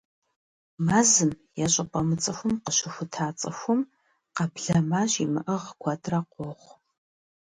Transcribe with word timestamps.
Мэзым 0.85 1.31
е 1.63 1.65
щӀыпӀэ 1.73 2.01
мыцӀыхум 2.07 2.53
къыщыхута 2.63 3.25
цӀыхум 3.39 3.79
къэблэмэ 4.35 5.01
щимыӀыгъ 5.11 5.69
куэдрэ 5.81 6.19
къохъу. 6.31 6.75